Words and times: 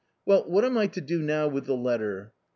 Well, 0.25 0.45
what 0.49 0.65
am 0.65 0.79
I 0.79 0.87
to 0.87 0.99
do 0.99 1.21
now 1.21 1.47
with 1.47 1.67
the 1.67 1.75
letter?" 1.77 2.33